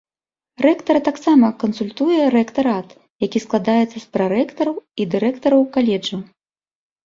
[0.65, 2.89] Рэктара таксама кансультуе рэктарат,
[3.27, 6.19] які складаецца з прарэктараў і дырэктараў каледжаў.